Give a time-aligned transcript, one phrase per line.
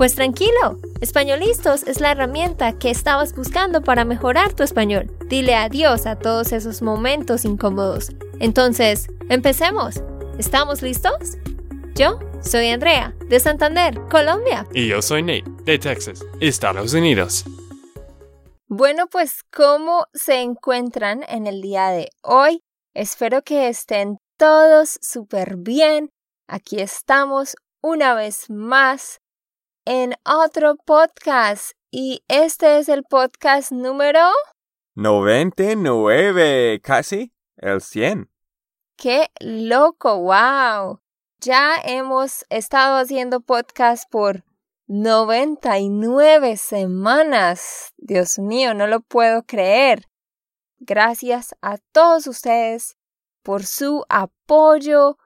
[0.00, 5.14] Pues tranquilo, Españolistos es la herramienta que estabas buscando para mejorar tu español.
[5.26, 8.08] Dile adiós a todos esos momentos incómodos.
[8.38, 10.02] Entonces, empecemos.
[10.38, 11.36] ¿Estamos listos?
[11.94, 14.66] Yo soy Andrea, de Santander, Colombia.
[14.72, 17.44] Y yo soy Nate, de Texas, Estados Unidos.
[18.68, 22.62] Bueno, pues, ¿cómo se encuentran en el día de hoy?
[22.94, 26.08] Espero que estén todos súper bien.
[26.48, 29.20] Aquí estamos una vez más
[29.84, 34.30] en otro podcast y este es el podcast número
[34.94, 38.30] 99, casi el 100.
[38.96, 40.18] ¡Qué loco!
[40.18, 41.00] ¡Wow!
[41.38, 44.44] Ya hemos estado haciendo podcast por
[44.86, 47.94] 99 semanas.
[47.96, 50.06] Dios mío, no lo puedo creer.
[50.78, 52.98] Gracias a todos ustedes
[53.42, 55.16] por su apoyo,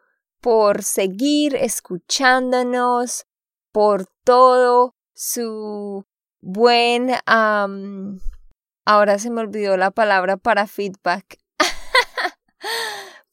[0.41, 3.27] por seguir escuchándonos,
[3.75, 6.07] por todo su
[6.41, 7.11] buen...
[7.27, 11.39] ahora se me olvidó la palabra para feedback.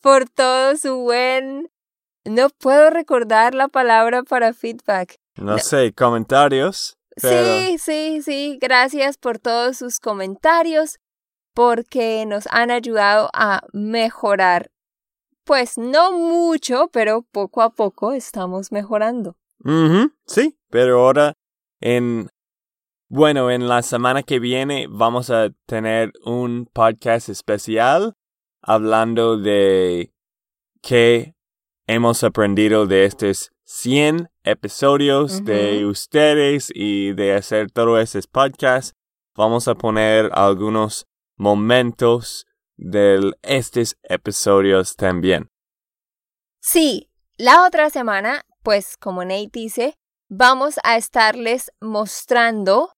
[0.02, 1.70] por todo su buen...
[2.26, 5.20] No puedo recordar la palabra para feedback.
[5.36, 6.98] No, sé, comentarios.
[7.18, 8.58] Sí, sí, sí.
[8.60, 11.00] Gracias por todos sus comentarios
[11.54, 14.72] porque nos han ayudado a mejorar.
[15.44, 19.36] Pues no mucho, pero poco a poco estamos mejorando.
[20.26, 21.34] Sí, pero ahora
[21.80, 22.30] en...
[23.10, 28.16] Bueno, en la semana que viene vamos a tener un podcast especial
[28.62, 30.14] hablando de
[30.82, 31.36] qué
[31.88, 38.96] hemos aprendido de estos 100 episodios de ustedes y de hacer todos esos podcasts.
[39.36, 41.06] Vamos a poner algunos
[41.38, 42.48] momentos
[42.78, 45.50] de estos episodios también.
[46.60, 49.96] Sí, la otra semana pues como Nate dice,
[50.30, 52.94] vamos a estarles mostrando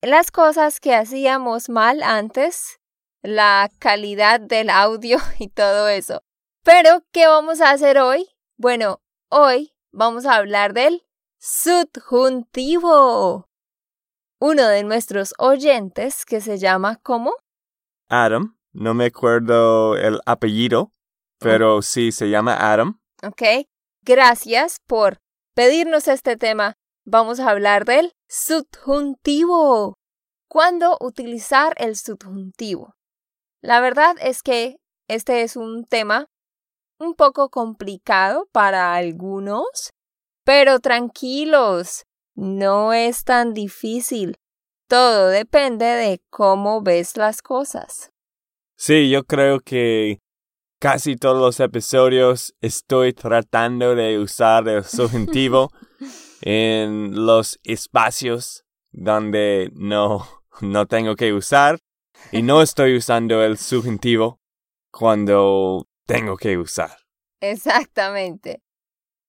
[0.00, 2.80] las cosas que hacíamos mal antes,
[3.22, 6.22] la calidad del audio y todo eso.
[6.62, 8.28] Pero, ¿qué vamos a hacer hoy?
[8.56, 11.02] Bueno, hoy vamos a hablar del
[11.38, 13.48] subjuntivo.
[14.40, 17.34] Uno de nuestros oyentes que se llama ¿cómo?
[18.08, 18.56] Adam.
[18.72, 20.92] No me acuerdo el apellido,
[21.38, 23.00] pero sí se llama Adam.
[23.22, 23.42] Ok.
[24.06, 25.16] Gracias por
[25.54, 26.74] pedirnos este tema.
[27.06, 29.94] Vamos a hablar del subjuntivo.
[30.46, 32.96] ¿Cuándo utilizar el subjuntivo?
[33.62, 34.76] La verdad es que
[35.08, 36.26] este es un tema
[36.98, 39.94] un poco complicado para algunos,
[40.44, 42.04] pero tranquilos,
[42.34, 44.36] no es tan difícil.
[44.86, 48.10] Todo depende de cómo ves las cosas.
[48.76, 50.18] Sí, yo creo que
[50.84, 55.70] casi todos los episodios estoy tratando de usar el subjuntivo
[56.42, 60.28] en los espacios donde no,
[60.60, 61.78] no tengo que usar
[62.32, 64.42] y no estoy usando el subjuntivo
[64.92, 66.98] cuando tengo que usar.
[67.40, 68.62] Exactamente.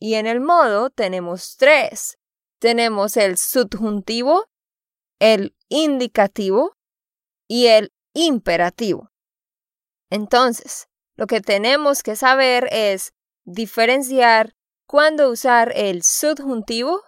[0.00, 2.18] Y en el modo tenemos tres.
[2.58, 4.46] Tenemos el subjuntivo,
[5.20, 6.76] el indicativo
[7.48, 9.10] y el imperativo.
[10.10, 13.12] Entonces, lo que tenemos que saber es
[13.44, 14.56] diferenciar
[14.86, 17.02] cuándo usar el subjuntivo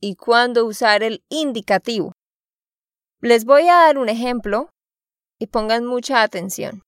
[0.00, 2.14] y cuándo usar el indicativo.
[3.20, 4.70] Les voy a dar un ejemplo
[5.40, 6.82] y pongan mucha atención.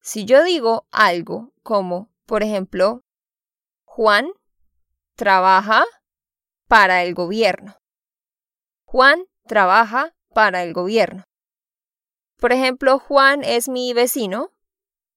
[0.00, 3.02] Si yo digo algo como, por ejemplo,
[3.84, 4.28] Juan
[5.16, 5.84] trabaja
[6.68, 7.76] para el gobierno.
[8.84, 11.24] Juan trabaja para el gobierno.
[12.38, 14.52] Por ejemplo, Juan es mi vecino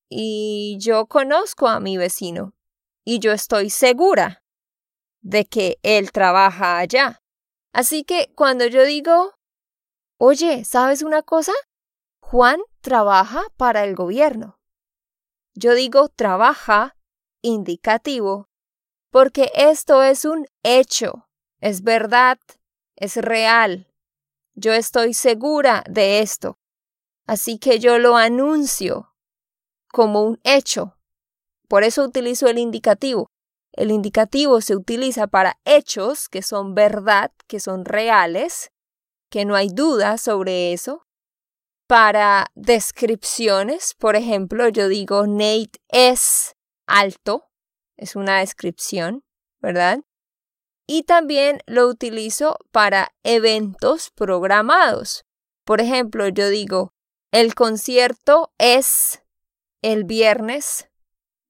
[0.10, 2.56] y yo conozco a mi vecino
[3.06, 4.44] y yo estoy segura
[5.22, 7.22] de que él trabaja allá.
[7.74, 9.36] Así que cuando yo digo,
[10.18, 11.54] oye, ¿sabes una cosa?
[12.30, 14.60] Juan trabaja para el gobierno.
[15.54, 16.98] Yo digo trabaja
[17.42, 18.50] indicativo
[19.12, 21.30] porque esto es un hecho,
[21.62, 22.38] es verdad,
[22.98, 23.88] es real.
[24.56, 26.60] Yo estoy segura de esto.
[27.28, 29.16] Así que yo lo anuncio
[29.88, 30.98] como un hecho.
[31.70, 33.28] Por eso utilizo el indicativo.
[33.72, 38.70] El indicativo se utiliza para hechos que son verdad, que son reales,
[39.30, 41.07] que no hay duda sobre eso
[41.88, 43.96] para descripciones.
[43.96, 46.56] Por ejemplo, yo digo Nate es
[46.86, 47.50] alto,
[47.96, 49.24] es una descripción,
[49.60, 50.00] ¿verdad?
[50.86, 55.26] Y también lo utilizo para eventos programados.
[55.66, 56.94] Por ejemplo, yo digo,
[57.32, 59.24] el concierto es
[59.82, 60.90] el viernes,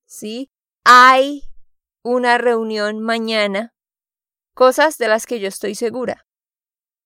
[0.08, 0.50] ¿sí?
[0.84, 1.44] Hay
[2.04, 3.76] una reunión mañana,
[4.56, 6.26] cosas de las que yo estoy segura.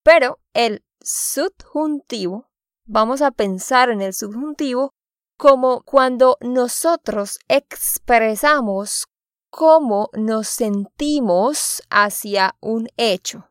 [0.03, 2.50] Pero el subjuntivo
[2.85, 4.93] vamos a pensar en el subjuntivo
[5.37, 9.07] como cuando nosotros expresamos
[9.49, 13.49] cómo nos sentimos hacia un hecho.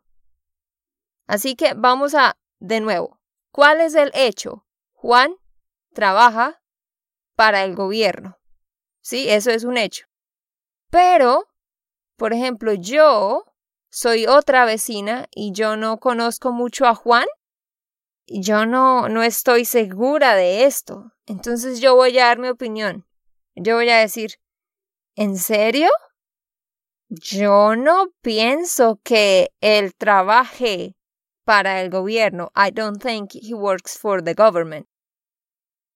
[1.26, 3.20] Así que vamos a, de nuevo,
[3.52, 4.66] ¿cuál es el hecho?
[4.92, 5.34] Juan
[5.92, 6.62] trabaja
[7.36, 8.38] para el gobierno.
[9.00, 10.06] Sí, eso es un hecho.
[10.90, 11.48] Pero,
[12.16, 13.44] por ejemplo, yo
[13.90, 17.26] soy otra vecina y yo no conozco mucho a Juan
[18.30, 21.12] yo no, no estoy segura de esto.
[21.26, 23.04] Entonces yo voy a dar mi opinión.
[23.56, 24.34] Yo voy a decir,
[25.16, 25.88] ¿en serio?
[27.08, 30.94] Yo no pienso que él trabaje
[31.44, 32.52] para el gobierno.
[32.54, 34.86] I don't think he works for the government.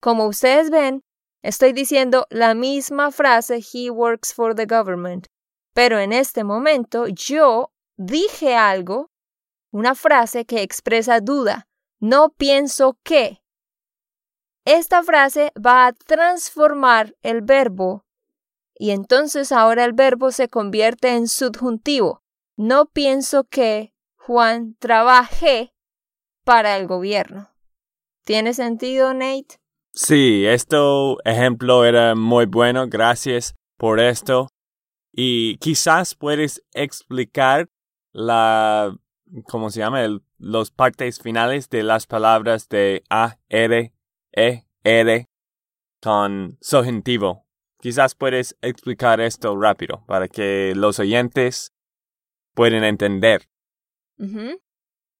[0.00, 1.04] Como ustedes ven,
[1.42, 5.28] estoy diciendo la misma frase he works for the government.
[5.72, 9.12] Pero en este momento yo dije algo,
[9.70, 11.68] una frase que expresa duda,
[12.04, 13.40] no pienso que.
[14.66, 18.04] Esta frase va a transformar el verbo
[18.74, 22.22] y entonces ahora el verbo se convierte en subjuntivo.
[22.56, 25.74] No pienso que Juan trabaje
[26.44, 27.48] para el gobierno.
[28.26, 29.56] ¿Tiene sentido, Nate?
[29.94, 30.76] Sí, este
[31.24, 32.86] ejemplo era muy bueno.
[32.86, 34.48] Gracias por esto.
[35.10, 37.70] Y quizás puedes explicar
[38.12, 38.94] la,
[39.44, 40.04] ¿cómo se llama?
[40.04, 43.92] El los partes finales de las palabras de A, R,
[44.32, 45.28] E, R
[46.02, 47.46] con subjuntivo.
[47.80, 51.72] Quizás puedes explicar esto rápido para que los oyentes
[52.54, 53.48] puedan entender.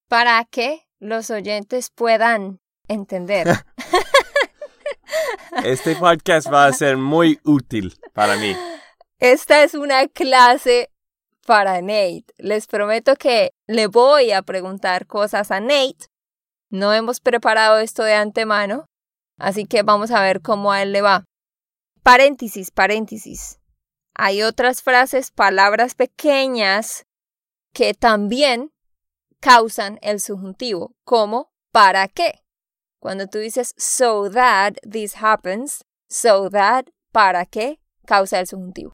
[0.08, 3.48] Para que los oyentes puedan entender.
[5.64, 8.54] este podcast va a ser muy útil para mí.
[9.18, 10.90] Esta es una clase
[11.44, 12.24] para Nate.
[12.38, 16.06] Les prometo que le voy a preguntar cosas a Nate.
[16.70, 18.86] No hemos preparado esto de antemano,
[19.38, 21.24] así que vamos a ver cómo a él le va.
[22.02, 23.60] Paréntesis, paréntesis.
[24.14, 27.04] Hay otras frases, palabras pequeñas
[27.72, 28.70] que también
[29.40, 32.44] causan el subjuntivo, como ¿para qué?
[33.00, 37.80] Cuando tú dices so that this happens, so that ¿para qué?
[38.04, 38.92] causa el subjuntivo.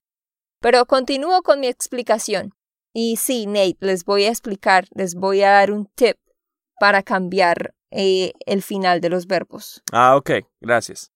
[0.60, 2.54] Pero continúo con mi explicación.
[2.92, 6.16] Y sí, Nate, les voy a explicar, les voy a dar un tip
[6.78, 9.82] para cambiar eh, el final de los verbos.
[9.92, 11.12] Ah, ok, gracias.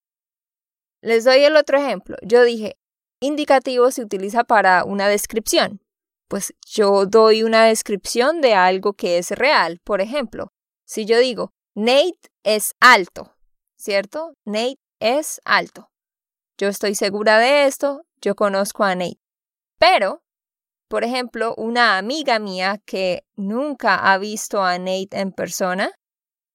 [1.00, 2.16] Les doy el otro ejemplo.
[2.22, 2.76] Yo dije,
[3.20, 5.80] indicativo se utiliza para una descripción.
[6.28, 9.80] Pues yo doy una descripción de algo que es real.
[9.84, 10.52] Por ejemplo,
[10.86, 13.34] si yo digo, Nate es alto,
[13.76, 14.34] ¿cierto?
[14.44, 15.90] Nate es alto.
[16.56, 19.23] Yo estoy segura de esto, yo conozco a Nate.
[19.86, 20.22] Pero,
[20.88, 25.92] por ejemplo, una amiga mía que nunca ha visto a Nate en persona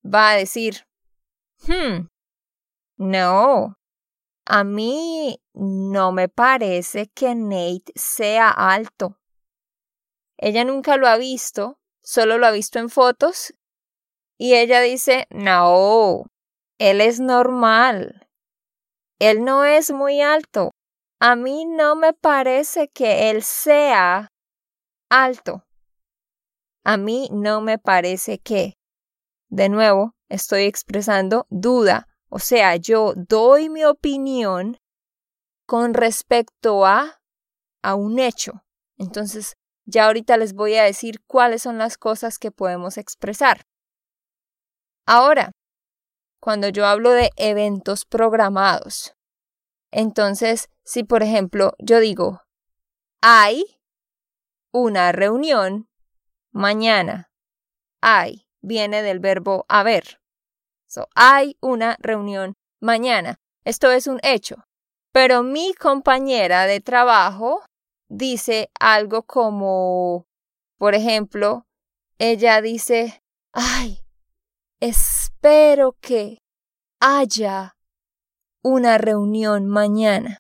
[0.03, 0.88] va a decir,
[1.67, 2.07] hmm,
[2.98, 3.75] no,
[4.45, 9.19] a mí no me parece que Nate sea alto.
[10.36, 13.53] Ella nunca lo ha visto, solo lo ha visto en fotos
[14.39, 16.24] y ella dice, no,
[16.79, 18.27] él es normal.
[19.19, 20.71] Él no es muy alto.
[21.21, 24.29] A mí no me parece que él sea
[25.09, 25.65] alto.
[26.85, 28.75] A mí no me parece que.
[29.49, 32.07] De nuevo, estoy expresando duda.
[32.29, 34.77] O sea, yo doy mi opinión
[35.65, 37.21] con respecto a,
[37.81, 38.63] a un hecho.
[38.97, 43.63] Entonces, ya ahorita les voy a decir cuáles son las cosas que podemos expresar.
[45.05, 45.51] Ahora,
[46.39, 49.15] cuando yo hablo de eventos programados,
[49.91, 52.41] entonces, si por ejemplo yo digo,
[53.22, 53.63] hay
[54.72, 55.89] una reunión
[56.51, 57.31] mañana,
[58.01, 60.22] hay viene del verbo haber.
[60.88, 63.39] So, hay una reunión mañana.
[63.63, 64.65] Esto es un hecho.
[65.12, 67.63] Pero mi compañera de trabajo
[68.08, 70.27] dice algo como,
[70.77, 71.65] por ejemplo,
[72.17, 74.00] ella dice, ay,
[74.79, 76.39] espero que
[77.00, 77.75] haya
[78.62, 80.39] una reunión mañana.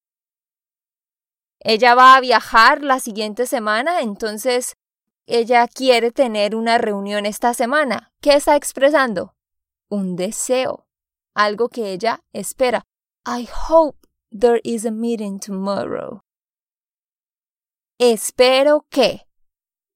[1.59, 4.75] Ella va a viajar la siguiente semana, entonces
[5.25, 8.11] ella quiere tener una reunión esta semana.
[8.21, 9.35] ¿Qué está expresando?
[9.89, 10.87] Un deseo,
[11.35, 12.83] algo que ella espera.
[13.25, 16.21] I hope there is a meeting tomorrow.
[17.99, 19.27] Espero que.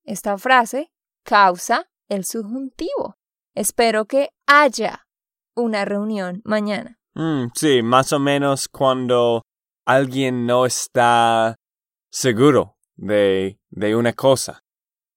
[0.04, 0.92] Esta frase
[1.24, 3.16] causa el subjuntivo.
[3.56, 5.08] Espero que haya
[5.56, 7.00] una reunión mañana.
[7.16, 9.44] Mm, sí, más o menos cuando
[9.86, 11.56] alguien no está
[12.12, 14.62] seguro de, de una cosa.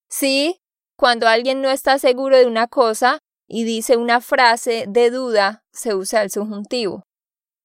[0.09, 0.61] Sí,
[0.97, 5.95] cuando alguien no está seguro de una cosa y dice una frase de duda, se
[5.95, 7.03] usa el subjuntivo.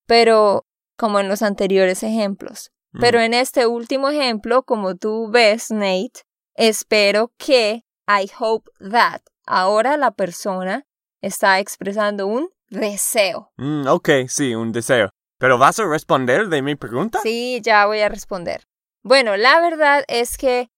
[0.07, 0.65] Pero,
[0.97, 2.71] como en los anteriores ejemplos.
[2.99, 3.21] Pero Mm.
[3.21, 6.21] en este último ejemplo, como tú ves, Nate,
[6.55, 9.21] espero que, I hope that.
[9.45, 10.83] Ahora la persona
[11.21, 13.51] está expresando un deseo.
[13.57, 15.11] Mm, ok, sí, un deseo.
[15.37, 17.19] ¿Pero vas a responder de mi pregunta?
[17.21, 18.63] Sí, ya voy a responder.
[19.03, 20.69] Bueno, la verdad es que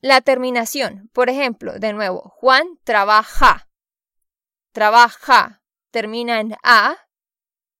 [0.00, 3.68] la terminación, por ejemplo, de nuevo, Juan trabaja.
[4.72, 6.96] Trabaja termina en a,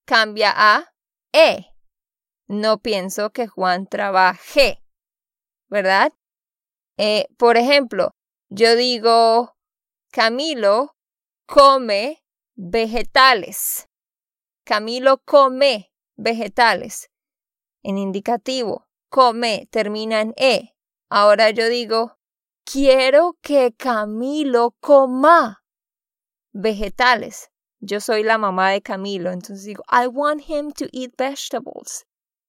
[0.07, 0.93] cambia a
[1.33, 1.67] e.
[2.47, 4.83] No pienso que Juan trabaje,
[5.69, 6.13] ¿verdad?
[6.97, 8.13] Eh, por ejemplo,
[8.49, 9.57] yo digo,
[10.13, 10.95] Camilo
[11.47, 12.24] come
[12.55, 13.89] vegetales.
[14.65, 17.11] Camilo come vegetales.
[17.83, 20.75] En indicativo, come termina en e.
[21.11, 22.19] Ahora yo digo,
[22.65, 25.63] quiero que Camilo coma
[26.53, 27.51] vegetales.
[27.81, 32.07] Yo soy la mamá de Camilo, entonces digo, I want him to eat vegetables.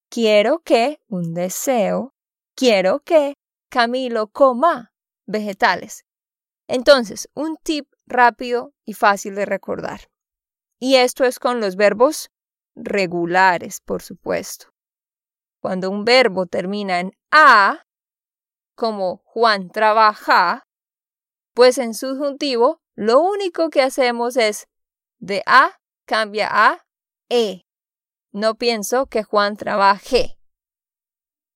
[0.10, 2.14] Quiero que, un deseo,
[2.56, 3.34] quiero que
[3.70, 4.94] Camilo coma
[5.26, 6.06] vegetales.
[6.68, 10.10] Entonces, un tip rápido y fácil de recordar.
[10.80, 12.30] Y esto es con los verbos
[12.76, 14.68] regulares, por supuesto.
[15.62, 17.84] Cuando un verbo termina en a,
[18.76, 20.68] como Juan trabaja,
[21.54, 24.68] pues en subjuntivo lo único que hacemos es
[25.20, 26.86] de a cambia a
[27.30, 27.66] e.
[28.32, 30.38] No pienso que Juan trabaje.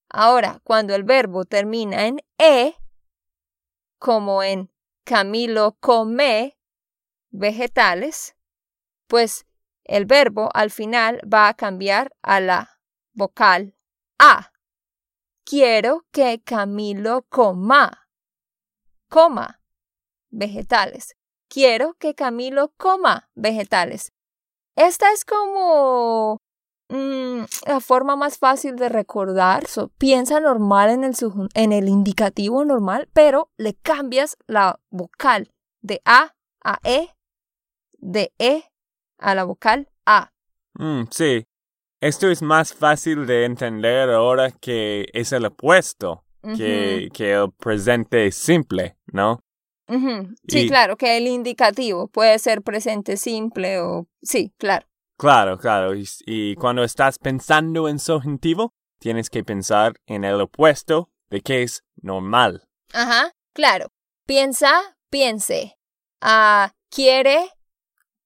[0.09, 2.75] Ahora, cuando el verbo termina en e,
[3.99, 4.71] como en
[5.09, 6.55] Camilo come
[7.31, 8.35] vegetales,
[9.07, 9.47] pues
[9.83, 12.79] el verbo al final va a cambiar a la
[13.13, 13.75] vocal
[14.19, 14.51] a.
[15.43, 18.07] Quiero que Camilo coma.
[19.09, 19.63] Coma
[20.29, 21.15] vegetales.
[21.47, 24.13] Quiero que Camilo coma vegetales.
[24.75, 26.37] Esta es como
[26.89, 29.67] mm, la forma más fácil de recordar.
[29.67, 31.15] So, piensa normal en el,
[31.53, 37.09] en el indicativo normal, pero le cambias la vocal de A a E,
[37.99, 38.63] de E
[39.17, 40.31] a la vocal A.
[40.73, 41.45] Mm, sí.
[42.01, 46.23] Esto es más fácil de entender ahora que es el opuesto
[46.55, 49.41] que, que el presente simple, ¿no?
[49.89, 50.35] Uh -huh.
[50.47, 54.07] Sí, Y- claro, que el indicativo puede ser presente simple o...
[54.21, 54.85] Sí, claro.
[55.19, 55.91] Claro, claro.
[55.95, 61.83] Y, cuando estás pensando en subjuntivo, tienes que pensar en el opuesto de que es
[61.97, 62.69] normal.
[62.93, 63.91] Ajá, claro.
[64.25, 65.77] Piensa, piense.
[66.21, 67.51] Ah, quiere,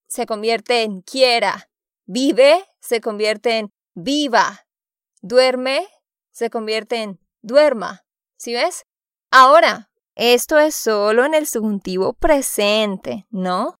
[0.07, 1.67] se convierte en quiera.
[2.05, 4.67] Vive, se convierte en viva.
[5.23, 5.87] Duerme,
[6.31, 8.05] se convierte en duerma.
[8.37, 8.85] ¿Sí ves?
[9.31, 13.79] Ahora, esto es solo en el subjuntivo presente, ¿no?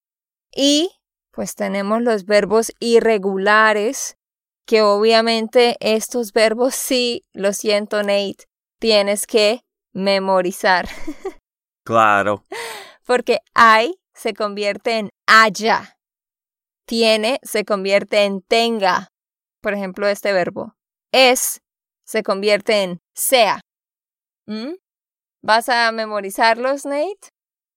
[0.52, 0.90] Y
[1.34, 4.18] pues tenemos los verbos irregulares,
[4.66, 8.46] que obviamente estos verbos sí, lo siento Nate,
[8.80, 9.62] tienes que
[9.94, 10.88] memorizar.
[11.86, 12.46] Claro.
[13.06, 15.98] Porque hay se convierte en haya.
[16.88, 19.10] Tiene se convierte en tenga.
[19.62, 20.78] Por ejemplo, este verbo.
[21.12, 21.60] Es
[22.06, 23.60] se convierte en sea.
[24.46, 24.76] ¿Mm?
[25.42, 27.28] ¿Vas a memorizarlos, Nate?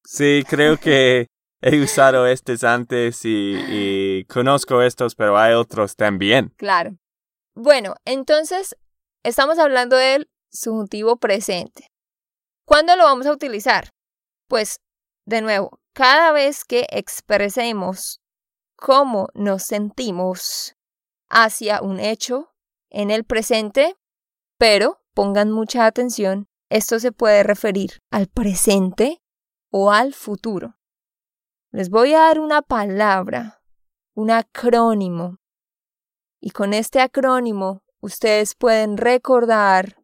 [0.05, 1.27] Sí, creo que
[1.61, 6.53] he usado estos antes y, conozco estos, pero hay otros también.
[6.57, 6.97] Claro.
[7.55, 8.77] Bueno, entonces
[9.23, 11.91] estamos hablando del subjuntivo presente.
[12.67, 13.91] ¿Cuándo lo vamos a utilizar?
[14.49, 14.81] Pues,
[15.25, 18.21] de nuevo, cada vez que expresemos
[18.77, 20.75] cómo nos sentimos
[21.29, 22.53] hacia un hecho
[22.91, 23.97] en el presente,
[24.59, 29.23] pero pongan mucha atención, esto se puede referir al presente
[29.71, 30.77] o al futuro.
[31.77, 33.61] Les voy a dar una palabra,
[34.15, 35.41] un acrónimo,
[36.41, 40.03] y con este acrónimo ustedes pueden recordar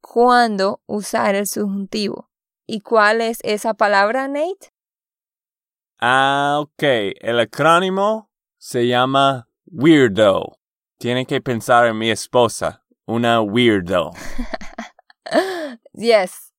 [0.00, 2.30] cuándo usar el subjuntivo.
[2.64, 4.72] ¿Y cuál es esa palabra, Nate?
[5.98, 6.84] Ah, ok.
[7.20, 10.60] El acrónimo se llama weirdo.
[10.96, 14.12] Tiene que pensar en mi esposa, una weirdo.
[15.92, 16.54] yes.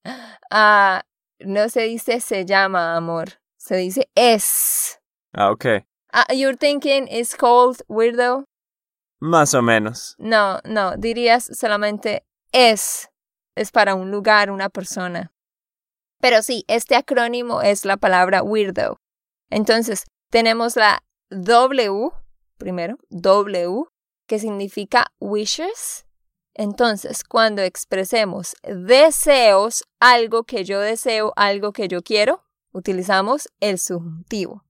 [0.50, 1.05] Ah,
[1.39, 3.40] no se dice se llama, amor.
[3.61, 4.99] Se dice es.
[5.33, 5.65] Ah, ok.
[6.11, 8.45] Ah, you're thinking it's called weirdo?
[9.19, 10.15] Más o menos.
[10.17, 13.09] No, no, dirías solamente es.
[13.55, 15.31] Es para un lugar, una persona.
[16.19, 18.97] Pero sí, este acrónimo es la palabra weirdo.
[19.51, 22.09] Entonces, tenemos la W,
[22.57, 23.83] primero, W,
[24.27, 26.07] que significa wishes.
[26.55, 34.64] Entonces, cuando expresemos deseos, algo que yo deseo, algo que yo quiero, utilizamos el subjuntivo.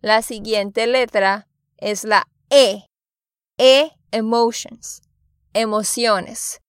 [0.00, 2.86] La siguiente letra es la E.
[3.58, 5.02] E, emotions,
[5.52, 6.60] emociones.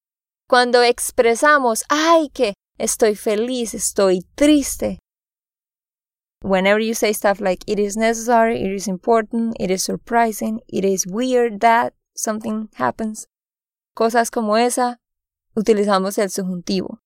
[0.47, 4.99] Cuando expresamos, ay, que estoy feliz, estoy triste.
[6.43, 10.83] Whenever you say stuff like it is necessary, it is important, it is surprising, it
[10.83, 13.27] is weird that something happens,
[13.93, 14.99] cosas como esa,
[15.55, 16.99] utilizamos el subjuntivo.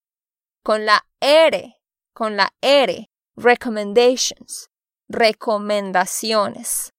[0.63, 1.75] Con la R,
[2.13, 4.69] con la R, recommendations,
[5.09, 6.91] recomendaciones.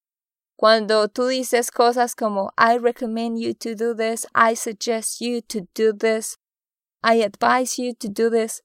[0.55, 5.67] Cuando tú dices cosas como I recommend you to do this, I suggest you to
[5.75, 6.37] do this,
[7.03, 8.63] I advise you to do this,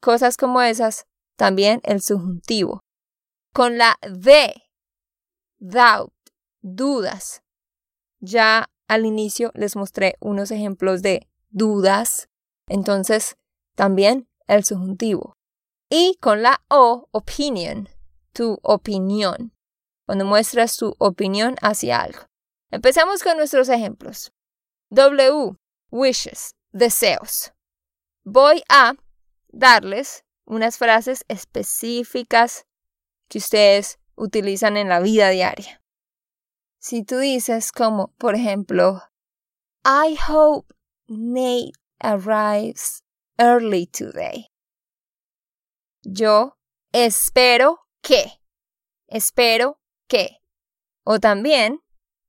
[0.00, 1.06] cosas como esas,
[1.36, 2.80] también el subjuntivo.
[3.54, 4.54] Con la D,
[5.58, 6.12] doubt,
[6.60, 7.42] dudas.
[8.20, 12.28] Ya al inicio les mostré unos ejemplos de dudas,
[12.68, 13.36] entonces
[13.76, 15.36] también el subjuntivo.
[15.92, 17.88] Y con la O, opinion,
[18.32, 19.52] tu opinión,
[20.06, 22.20] cuando muestras tu opinión hacia algo.
[22.70, 24.32] Empezamos con nuestros ejemplos.
[24.90, 25.56] W,
[25.90, 27.52] wishes, deseos.
[28.24, 28.94] Voy a
[29.48, 32.66] darles unas frases específicas
[33.28, 35.82] que ustedes utilizan en la vida diaria.
[36.78, 39.02] Si tú dices como, por ejemplo,
[39.84, 40.72] I hope
[41.08, 43.02] Nate arrives
[43.38, 44.49] early today.
[46.02, 46.56] Yo
[46.92, 48.40] espero que.
[49.08, 50.38] Espero que.
[51.04, 51.80] O también,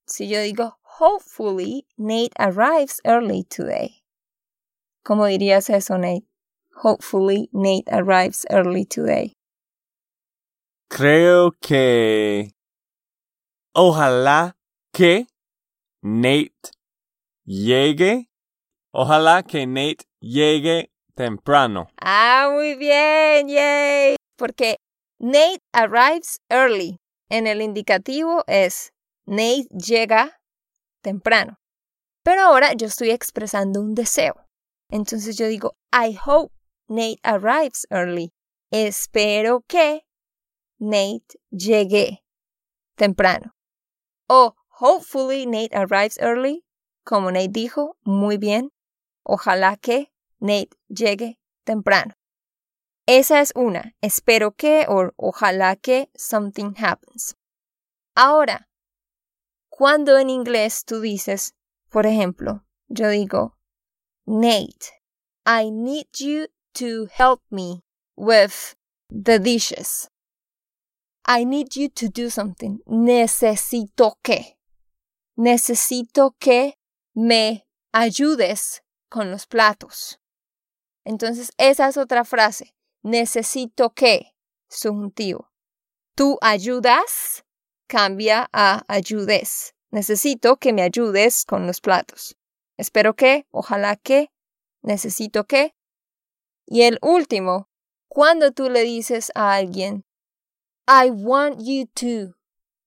[0.05, 4.03] si yo digo, hopefully Nate arrives early today.
[5.03, 6.27] ¿Cómo dirías eso, Nate?
[6.83, 9.33] Hopefully Nate arrives early today.
[10.89, 12.53] Creo que
[13.73, 14.57] ojalá
[14.91, 15.27] que
[16.01, 16.71] Nate
[17.45, 18.29] llegue.
[18.93, 21.89] Ojalá que Nate llegue temprano.
[21.99, 24.15] Ah, muy bien, yay.
[24.37, 24.77] Porque
[25.19, 26.99] Nate arrives early.
[27.29, 28.91] En el indicativo es
[29.25, 30.39] Nate llega
[31.01, 31.59] temprano.
[32.23, 34.35] Pero ahora yo estoy expresando un deseo.
[34.89, 36.53] Entonces yo digo, I hope
[36.87, 38.33] Nate arrives early.
[38.71, 40.05] Espero que
[40.79, 42.23] Nate llegue
[42.95, 43.55] temprano.
[44.27, 46.65] O hopefully Nate arrives early.
[47.03, 48.71] Como Nate dijo, muy bien.
[49.23, 52.15] Ojalá que Nate llegue temprano.
[53.05, 53.95] Esa es una.
[54.01, 57.35] Espero que o ojalá que something happens.
[58.15, 58.67] Ahora,
[59.69, 61.53] cuando en inglés tú dices,
[61.89, 63.57] por ejemplo, yo digo,
[64.25, 65.01] Nate,
[65.45, 67.83] I need you to help me
[68.15, 68.75] with
[69.09, 70.09] the dishes.
[71.25, 72.79] I need you to do something.
[72.85, 74.57] Necesito que.
[75.37, 76.77] Necesito que
[77.15, 80.20] me ayudes con los platos.
[81.03, 82.73] Entonces, esa es otra frase.
[83.03, 84.35] Necesito que,
[84.69, 85.51] subjuntivo.
[86.15, 87.43] Tú ayudas,
[87.87, 89.73] cambia a ayudes.
[89.89, 92.37] Necesito que me ayudes con los platos.
[92.77, 94.31] Espero que, ojalá que,
[94.81, 95.75] necesito que.
[96.65, 97.69] Y el último,
[98.07, 100.05] cuando tú le dices a alguien,
[100.87, 102.35] I want you to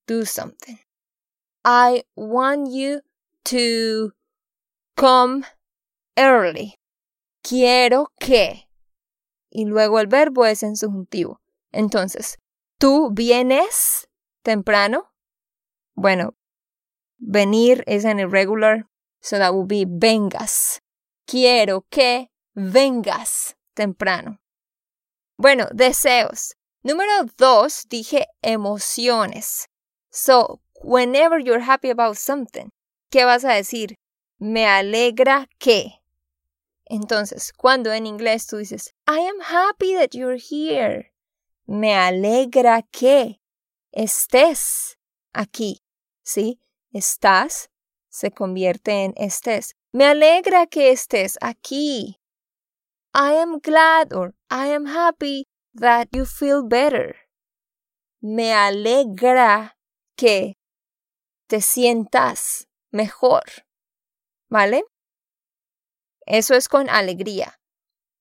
[0.06, 0.78] do something.
[1.64, 3.00] I want you
[3.44, 4.14] to
[4.96, 5.44] come
[6.16, 6.78] early.
[7.46, 8.70] Quiero que.
[9.50, 11.42] Y luego el verbo es en subjuntivo.
[11.72, 12.38] Entonces,
[12.78, 14.08] ¿tú vienes
[14.42, 15.12] temprano?
[15.94, 16.38] Bueno,
[17.18, 18.86] venir es en irregular,
[19.20, 20.80] so that would be vengas.
[21.26, 24.40] Quiero que vengas temprano.
[25.36, 26.54] Bueno, deseos.
[26.82, 29.68] Número dos, dije emociones.
[30.10, 32.70] So, whenever you're happy about something,
[33.10, 33.96] ¿qué vas a decir?
[34.38, 36.03] Me alegra que.
[36.86, 41.12] Entonces, cuando en inglés tú dices, I am happy that you're here.
[41.66, 43.40] Me alegra que
[43.92, 44.98] estés
[45.32, 45.82] aquí.
[46.22, 46.60] ¿Sí?
[46.92, 47.70] Estás
[48.14, 49.74] se convierte en estés.
[49.92, 52.20] Me alegra que estés aquí.
[53.12, 57.16] I am glad or I am happy that you feel better.
[58.20, 59.76] Me alegra
[60.16, 60.56] que
[61.48, 63.42] te sientas mejor.
[64.48, 64.84] ¿Vale?
[66.26, 67.58] Eso es con alegría.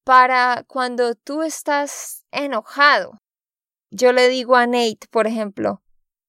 [0.03, 3.19] Para cuando tú estás enojado,
[3.89, 5.81] yo le digo a Nate, por ejemplo,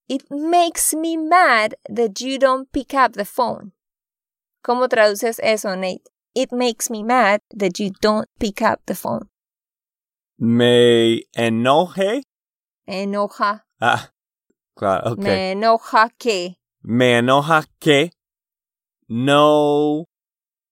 [0.07, 3.73] It makes me mad that you don't pick up the phone.
[4.63, 6.05] ¿Cómo traduces eso, Nate?
[6.35, 9.31] It makes me mad that you don't pick up the phone.
[10.39, 12.23] Me enoje.
[12.87, 13.65] Enoja.
[13.81, 14.11] Ah,
[14.77, 15.19] claro, ok.
[15.19, 16.57] Me enoja que.
[16.83, 18.11] Me enoja que
[19.09, 20.05] no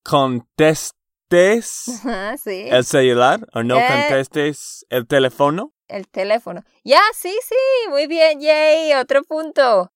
[0.03, 2.67] contestes Ajá, sí.
[2.71, 3.87] el celular o no Eh.
[3.89, 5.73] contestes el teléfono.
[5.89, 6.63] el teléfono.
[6.85, 7.55] Ya, sí, sí,
[7.91, 9.93] muy bien, yay, otro punto.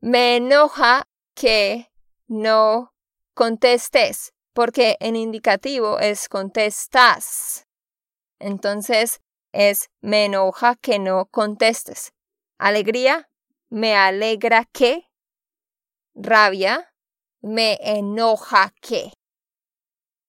[0.00, 1.90] Me enoja que
[2.28, 2.92] no
[3.34, 7.66] contestes, porque en indicativo es contestas.
[8.38, 9.20] Entonces
[9.52, 12.12] es me enoja que no contestes.
[12.58, 13.28] Alegría,
[13.68, 15.08] me alegra que.
[16.14, 16.92] Rabia,
[17.40, 19.12] me enoja que.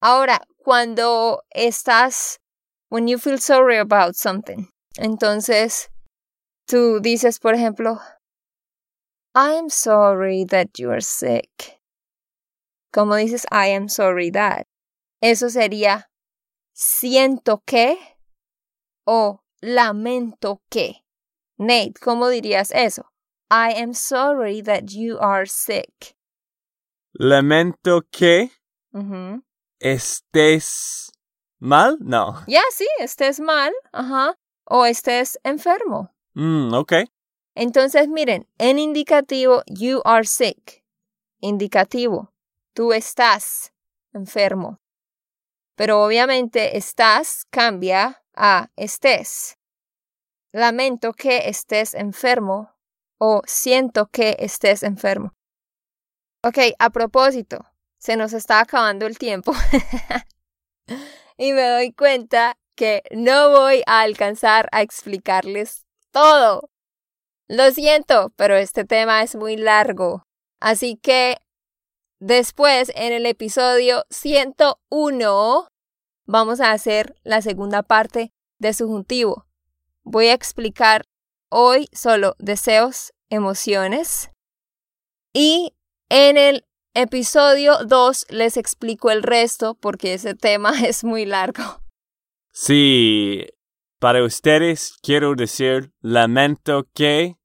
[0.03, 2.41] Ahora, cuando estás,
[2.89, 5.89] when you feel sorry about something, entonces,
[6.67, 8.01] tú dices, por ejemplo,
[9.33, 11.79] I'm sorry that you are sick.
[12.91, 14.67] Como dices, I am sorry that.
[15.21, 16.09] Eso sería
[16.75, 17.97] siento que
[19.07, 21.05] o lamento que.
[21.57, 23.05] Nate, ¿cómo dirías eso?
[23.49, 26.13] I am sorry that you are sick.
[27.17, 28.51] Lamento que.
[29.83, 31.11] Estés
[31.59, 31.97] mal.
[31.99, 32.43] No.
[32.47, 36.09] Ya, sí, estés mal, ajá, o estés enfermo.
[36.33, 36.93] Mm, ok.
[37.55, 40.83] Entonces, miren, en indicativo, you are sick.
[41.39, 42.33] Indicativo,
[42.73, 43.73] tú estás
[44.13, 44.79] enfermo.
[45.75, 49.57] Pero obviamente estás cambia a estés.
[50.53, 52.75] Lamento que estés enfermo
[53.19, 55.33] o siento que estés enfermo.
[56.43, 57.65] Ok, a propósito,
[58.03, 59.53] se nos está acabando el tiempo.
[61.37, 66.69] y me doy cuenta que no voy a alcanzar a explicarles todo.
[67.47, 70.27] Lo siento, pero este tema es muy largo.
[70.59, 71.37] Así que
[72.19, 75.69] después, en el episodio 101,
[76.25, 79.45] vamos a hacer la segunda parte de subjuntivo.
[80.03, 81.05] Voy a explicar
[81.47, 84.29] hoy solo deseos, emociones.
[85.31, 85.73] Y
[86.09, 91.81] en el episodio 2 les explico el resto porque ese tema es muy largo.
[92.51, 93.47] Sí,
[93.99, 97.37] para ustedes quiero decir, lamento que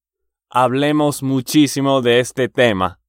[0.51, 3.01] hablemos muchísimo de este tema.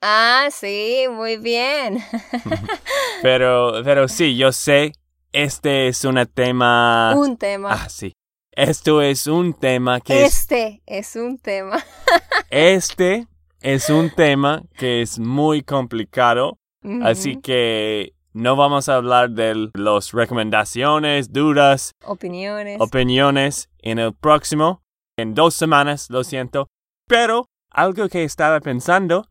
[0.00, 1.98] Ah, sí, muy bien.
[3.22, 4.92] Pero, pero sí, yo sé,
[5.32, 7.12] este es un tema...
[7.14, 7.72] Un tema.
[7.72, 8.14] Ah, sí.
[8.52, 10.38] Esto es un tema que es...
[10.38, 11.84] Este es un tema.
[12.48, 13.26] Este
[13.60, 16.58] es un tema que es muy complicado,
[17.02, 22.80] así que no vamos a hablar de las recomendaciones, dudas, Opiniones.
[22.80, 24.82] opiniones en el próximo,
[25.16, 26.68] en dos semanas, lo siento.
[27.06, 29.26] Pero algo que estaba pensando,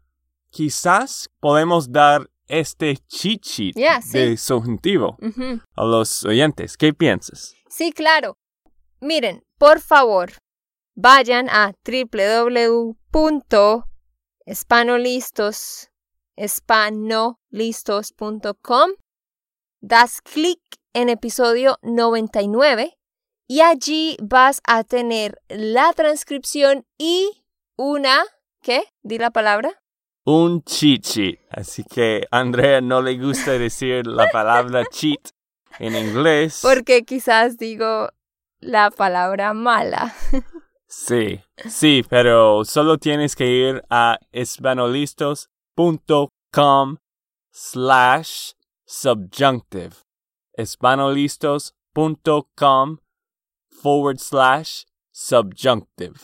[0.52, 4.18] quizás podemos dar este cheat sheet Ya, sí.
[4.18, 5.18] de subjuntivo
[5.76, 6.78] a los oyentes.
[6.78, 7.56] ¿Qué piensas?
[7.70, 8.36] Sí, claro.
[9.02, 10.32] Miren, por favor,
[10.96, 11.74] vayan a
[14.50, 15.90] www.espanolistos,
[16.36, 18.90] espanolistos.com
[19.82, 20.60] das clic
[20.94, 22.98] en episodio 99
[23.48, 27.46] y allí vas a tener la transcripción y
[27.78, 28.26] una,
[28.62, 28.84] ¿qué?
[29.04, 29.82] Di la palabra.
[30.26, 31.40] Un cheat sheet.
[31.50, 35.30] Así que a Andrea no le gusta decir la palabra cheat
[35.80, 36.60] en inglés.
[36.62, 38.10] Porque quizás digo
[38.60, 40.14] la palabra mala.
[40.90, 46.98] Sí, sí, pero solo tienes que ir a espanolistos.com
[47.52, 48.54] slash
[48.86, 49.98] subjunctive.
[50.58, 52.98] espanolistos.com
[53.70, 56.20] forward slash subjunctive.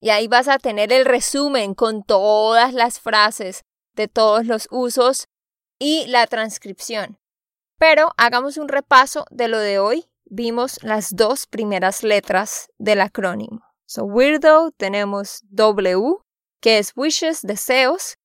[0.00, 3.62] Y ahí vas a tener el resumen con todas las frases
[3.94, 5.28] de todos los usos
[5.78, 7.18] y la transcripción.
[7.78, 10.06] Pero hagamos un repaso de lo de hoy.
[10.36, 13.62] Vimos las dos primeras letras del acrónimo.
[13.86, 16.16] So, weirdo tenemos W,
[16.60, 18.16] que es wishes, deseos,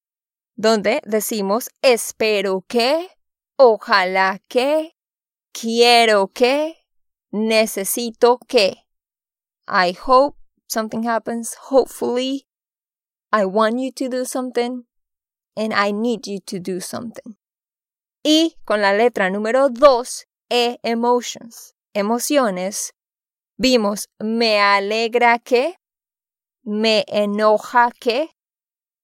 [0.55, 3.11] donde decimos espero que,
[3.57, 4.97] ojalá que,
[5.51, 6.83] quiero que,
[7.29, 8.87] necesito que.
[9.67, 12.47] I hope something happens, hopefully.
[13.31, 14.87] I want you to do something,
[15.55, 17.37] and I need you to do something.
[18.23, 22.93] Y con la letra número 2, E, emotions, emociones,
[23.57, 25.75] vimos me alegra que,
[26.63, 28.35] me enoja que,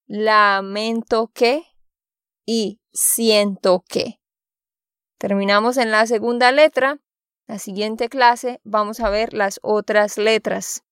[0.08, 1.64] lamento que
[2.46, 4.20] y siento que.
[5.18, 7.00] Terminamos en la segunda letra.
[7.48, 10.84] La siguiente clase vamos a ver las otras letras.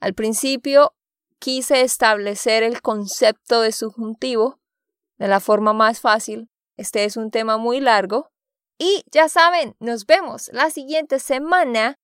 [0.00, 0.94] Al principio
[1.38, 4.60] quise establecer el concepto de subjuntivo
[5.18, 6.50] de la forma más fácil.
[6.76, 8.30] Este es un tema muy largo.
[8.78, 11.98] Y ya saben, nos vemos la siguiente semana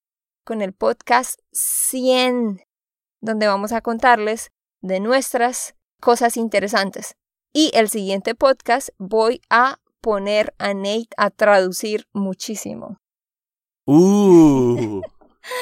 [0.44, 2.60] con el podcast 100,
[3.20, 7.16] donde vamos a contarles de nuestras cosas interesantes.
[7.52, 12.98] Y el siguiente podcast voy a poner a Nate a traducir muchísimo.
[13.86, 15.02] Uh,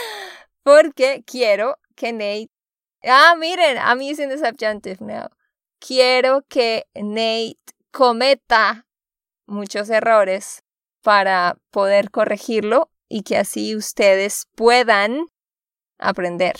[0.62, 2.50] Porque quiero que Nate.
[3.02, 5.28] Ah, miren, I'm using the subjunctive now.
[5.80, 7.56] Quiero que Nate
[7.90, 8.86] cometa
[9.46, 10.62] muchos errores
[11.08, 15.24] para poder corregirlo y que así ustedes puedan
[15.98, 16.56] aprender.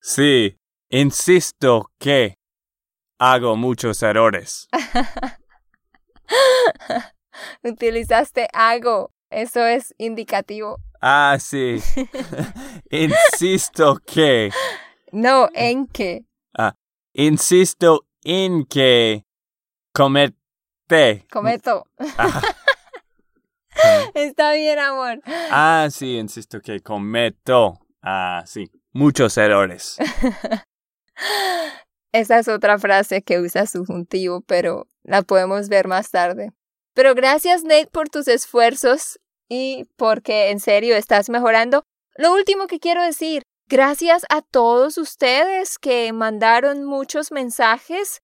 [0.00, 0.56] sí,
[0.90, 2.36] insisto que
[3.18, 4.68] hago muchos errores.
[7.64, 9.10] Utilizaste hago.
[9.28, 10.78] Eso es indicativo.
[11.00, 11.82] Ah, sí.
[12.92, 14.52] Insisto que.
[15.10, 16.26] No, en que.
[17.12, 19.24] Insisto en que
[19.92, 21.26] comete.
[21.28, 21.88] Cometo.
[22.16, 22.40] Ah,
[24.14, 25.20] Está bien, amor.
[25.50, 27.78] ah, sí, insisto que cometo.
[28.02, 28.70] Ah, sí.
[28.92, 29.96] Muchos errores.
[32.12, 36.52] Esa es otra frase que usa subjuntivo, pero la podemos ver más tarde.
[36.94, 41.84] Pero gracias, Nate, por tus esfuerzos y porque en serio estás mejorando.
[42.16, 48.20] Lo último que quiero decir, gracias a todos ustedes que mandaron muchos mensajes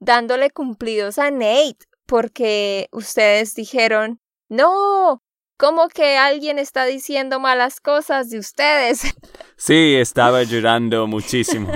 [0.00, 5.22] dándole cumplidos a Nate, porque ustedes dijeron, no,
[5.56, 9.02] ¿cómo que alguien está diciendo malas cosas de ustedes?
[9.56, 11.70] Sí, estaba llorando muchísimo.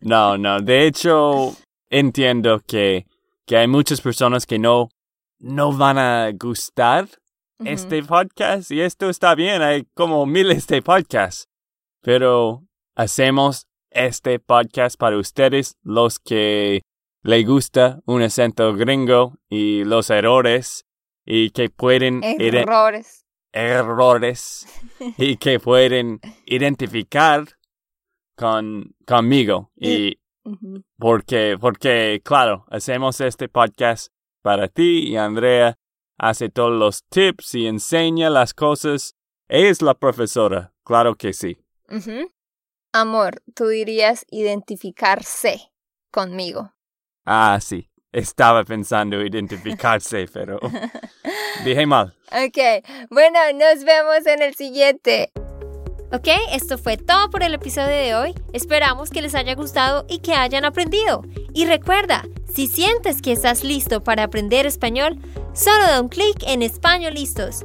[0.00, 0.60] No, no.
[0.60, 1.54] De hecho,
[1.90, 3.06] entiendo que,
[3.46, 4.88] que hay muchas personas que no,
[5.38, 7.06] no van a gustar
[7.58, 9.60] este podcast y esto está bien.
[9.60, 11.48] Hay como miles de podcasts.
[12.00, 12.64] Pero
[12.96, 16.82] hacemos este podcast para ustedes, los que
[17.22, 20.86] le gusta un acento gringo y los errores
[21.30, 23.26] y que pueden Errores.
[23.52, 24.66] errores
[25.18, 27.44] y que pueden identificar
[28.34, 30.18] con conmigo y
[30.96, 34.10] porque porque claro hacemos este podcast
[34.42, 35.78] para ti y Andrea
[36.16, 39.14] hace todos los tips y enseña las cosas
[39.48, 41.58] es la profesora claro que sí.
[42.94, 45.72] Amor, tú dirías identificarse
[46.10, 46.72] conmigo.
[47.26, 50.58] ah sí estaba pensando identificarse pero
[51.64, 55.32] dije mal Ok, bueno, nos vemos en el siguiente.
[56.12, 58.34] Ok, esto fue todo por el episodio de hoy.
[58.52, 61.22] Esperamos que les haya gustado y que hayan aprendido.
[61.54, 65.18] Y recuerda, si sientes que estás listo para aprender español,
[65.54, 67.64] solo da un clic en Español Listos.